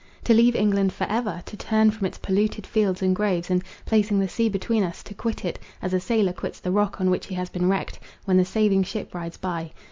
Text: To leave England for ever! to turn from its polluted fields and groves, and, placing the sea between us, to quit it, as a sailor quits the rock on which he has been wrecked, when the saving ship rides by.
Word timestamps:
To 0.23 0.33
leave 0.33 0.55
England 0.55 0.93
for 0.93 1.03
ever! 1.07 1.43
to 1.45 1.55
turn 1.55 1.91
from 1.91 2.07
its 2.07 2.17
polluted 2.17 2.65
fields 2.65 3.03
and 3.03 3.15
groves, 3.15 3.51
and, 3.51 3.63
placing 3.85 4.17
the 4.17 4.27
sea 4.27 4.49
between 4.49 4.81
us, 4.81 5.03
to 5.03 5.13
quit 5.13 5.45
it, 5.45 5.59
as 5.79 5.93
a 5.93 5.99
sailor 5.99 6.33
quits 6.33 6.59
the 6.59 6.71
rock 6.71 6.99
on 6.99 7.11
which 7.11 7.27
he 7.27 7.35
has 7.35 7.51
been 7.51 7.69
wrecked, 7.69 7.99
when 8.25 8.37
the 8.37 8.43
saving 8.43 8.81
ship 8.81 9.13
rides 9.13 9.37
by. 9.37 9.71